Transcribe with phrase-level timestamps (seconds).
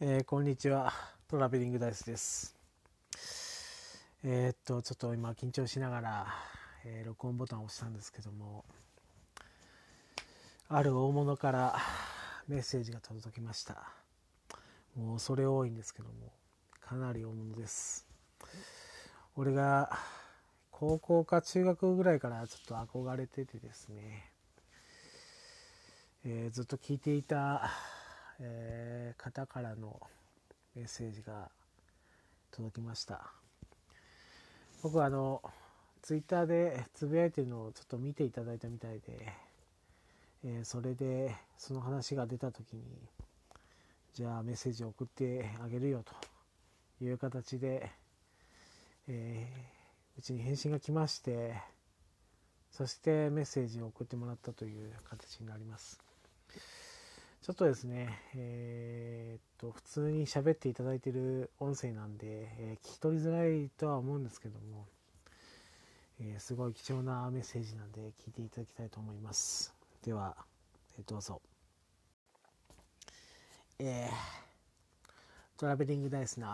[0.00, 0.92] えーこんにちは。
[1.28, 2.56] トラベリングダイスです。
[4.24, 6.26] えーっとちょっと今緊張しながら、
[6.84, 8.64] えー録音ボタンを押したんですけども
[10.68, 11.76] ある大物から
[12.48, 13.88] メッセージが届きました。
[14.96, 16.32] もうそれ多いんですけども
[16.80, 18.04] かなり大物です。
[19.36, 19.96] 俺が
[20.72, 24.32] 高校か中学ぐらいからちょっと憧れててですね、
[26.24, 27.70] えずっと聞いていた
[28.40, 30.00] えー方からの
[30.74, 31.50] メッセージが
[32.50, 33.32] 届きました。
[34.82, 35.42] 僕はあの
[36.02, 39.32] ツイッターでつぶやいてるのをちょっと見ていただいたみたいで、
[40.44, 42.82] えーそれでその話が出た時に
[44.14, 47.90] じゃあメッセージを送ってあげるよという形で、
[49.08, 49.74] えー
[50.16, 51.54] うちに返信が来まして
[52.70, 56.03] そしてメッセージを送ってもらったという形になります。
[57.44, 64.86] ちょっとですね、えーっと、普通に喋っていただいてる音声なんで、えー聞き取りづらいとは思うんですけども、
[66.20, 69.74] えーすごい貴重なメッセージなんで聞いていただきたいと思います。
[70.02, 70.34] では、
[70.98, 71.42] えどうぞ。
[73.78, 74.08] え
[75.58, 76.48] トラベリングダイスの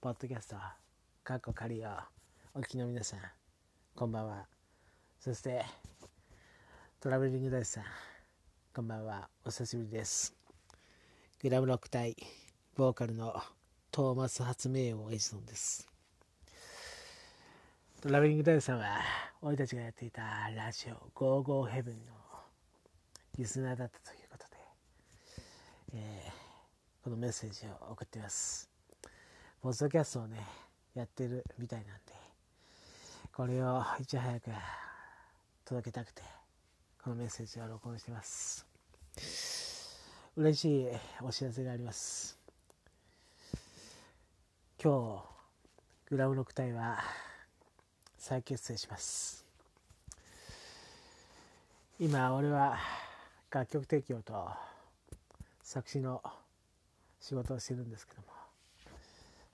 [0.00, 0.56] ポッドキャスト、
[1.22, 1.90] カッコカリオ、
[2.54, 3.20] お聞きの皆さん、
[3.94, 4.46] こんばんは。
[5.20, 5.66] そして、
[6.98, 7.84] トラベリングダイスさん、
[8.78, 9.28] こんばんは。
[9.44, 10.32] お久しぶりです。
[11.42, 12.16] グラムロック隊、
[12.76, 13.34] ボーカルの
[13.90, 15.88] トーマス発明王エジソンです。
[18.00, 19.00] トラベリングダイさんは、
[19.42, 20.22] 俺たちがやっていた
[20.54, 22.12] ラジオ、ゴーゴーヘブンの
[23.36, 24.56] リスナーだったということで、
[25.94, 28.70] えーこのメッセージを送っています。
[29.60, 30.38] ポッドキャストをね、
[30.94, 32.12] やってるみたいなんで、
[33.32, 34.52] これをいち早く
[35.64, 36.37] 届けたくて、
[37.02, 38.66] このメッセージを録音しています。
[40.36, 40.88] 嬉しい
[41.22, 42.36] お知らせがあります。
[44.82, 45.22] 今
[46.06, 46.98] 日、グラムロック隊は
[48.16, 49.44] 再結成します。
[52.00, 52.78] 今、俺は
[53.50, 54.48] 楽曲提供と
[55.62, 56.22] 作詞の
[57.20, 58.28] 仕事をしてるんですけども、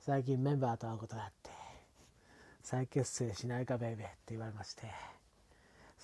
[0.01, 1.51] 最近メンバーと会うことがあって、
[2.63, 4.91] 再結成しないかベイベーって言われまして、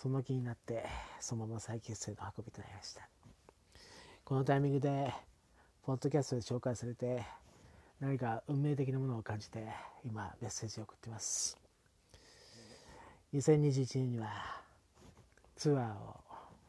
[0.01, 0.87] その気になって
[1.21, 3.07] そのまま再結成の運びとなりました。
[4.25, 5.13] このタイミングで
[5.83, 7.23] ポッドキャストで紹介されて
[8.01, 9.67] 何か運命的なものを感じて
[10.03, 11.59] 今メッセージを送ってます。
[13.35, 14.29] 2021年には
[15.55, 16.17] ツアーを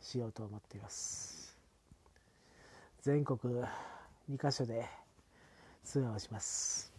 [0.02, 1.58] しようと思っています。
[3.02, 3.40] 全国
[4.30, 4.86] 2カ所で
[5.86, 6.92] ツアーをします。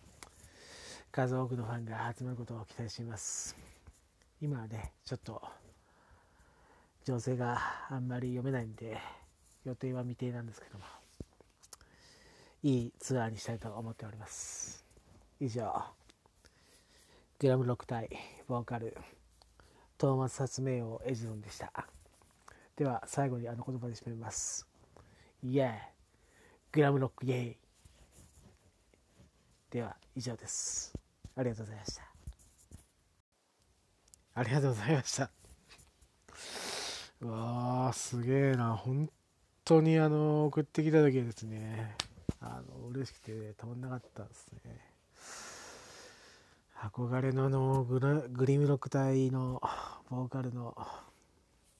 [1.10, 3.54] 数多くのファンが集まることを期待しています。
[4.40, 5.42] 今はねちょっと
[7.04, 8.98] 情勢があんまり読めないんで
[9.64, 10.84] 予定は未定なんですけども
[12.62, 14.84] いいツアーにしたいと思っております。
[15.40, 15.72] 以上
[17.40, 18.08] グラムロック隊
[18.46, 18.96] ボーカル
[19.98, 21.72] トーマス発明王エジソンでした。
[22.76, 24.66] では最後にあの言葉で締めます。
[25.42, 25.72] イエー
[26.70, 27.56] グラムロックイエーイ。
[29.70, 30.94] では以上です。
[31.34, 32.02] ありがとうございました。
[34.34, 35.41] ありがとうございました。
[37.22, 38.74] わーすげえな。
[38.74, 39.08] 本
[39.64, 41.96] 当にあの送ってきた時はですね。
[42.40, 44.80] あの嬉しくてたまんなかったですね。
[46.80, 49.62] 憧れのあのグラグリムロック隊の
[50.10, 50.76] ボーカルの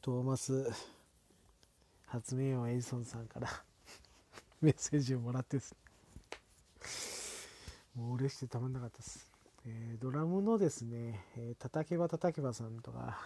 [0.01, 0.71] トーマス
[2.07, 3.49] 発明王エジソンさんから
[4.63, 5.79] メッセージをもらってですね。
[7.97, 9.29] もう嬉しくてたまんなかったです、
[9.67, 13.19] えードラムのですね、えー叩けば叩けばさんとか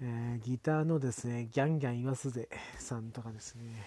[0.00, 2.48] えーギターのですね、ギャンギャン言わすぜ
[2.78, 3.84] さんとかですね、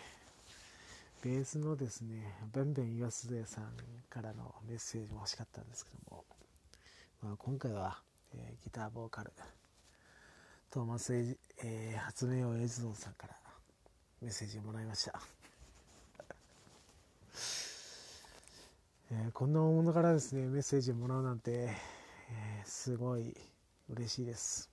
[1.24, 3.64] ベースのですね、ベンベン言わすぜさん
[4.10, 6.26] からのメッセージも欲しかったんですけども、
[7.24, 7.98] まあ、今回は、
[8.34, 9.32] えーギターボーカル、
[10.70, 13.36] トーマスエジ、えー発明王エジソンさんから
[14.22, 15.14] メッセージをもらいました。
[19.12, 21.52] えーこんな大物からですね、メッセージをもらうなんて、
[22.32, 23.34] えーすごい
[23.90, 24.71] 嬉しいです。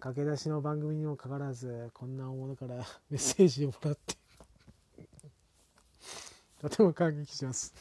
[0.00, 2.76] 駆け出しの番組にもかかわらずこんな大物から
[3.10, 4.16] メッセージをもらって
[6.60, 7.74] とても感激します、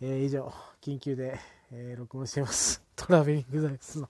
[0.00, 1.38] えー以上緊急で、
[1.70, 2.82] えー録音してます。
[2.96, 4.08] トラベリングダイスの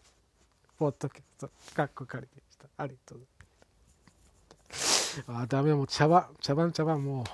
[0.78, 2.68] ポッドキャストかっこかりでした。
[2.76, 3.34] ありがとうござい
[4.68, 5.24] ます。
[5.26, 5.74] あダメ。
[5.74, 7.26] もう茶番茶番茶番もう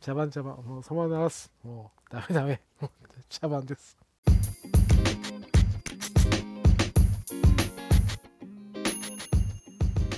[0.00, 1.52] 茶番茶番もうそのまま流す。
[1.62, 2.60] もうダメダメ。
[3.28, 4.01] 茶番です。